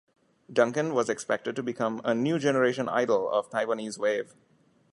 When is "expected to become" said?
1.11-2.01